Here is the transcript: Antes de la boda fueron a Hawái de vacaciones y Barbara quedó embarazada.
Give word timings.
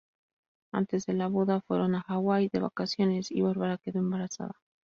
Antes 0.73 1.05
de 1.05 1.13
la 1.13 1.27
boda 1.27 1.61
fueron 1.61 1.93
a 1.93 2.01
Hawái 2.01 2.49
de 2.51 2.57
vacaciones 2.59 3.29
y 3.29 3.41
Barbara 3.41 3.77
quedó 3.77 3.99
embarazada. 3.99 4.53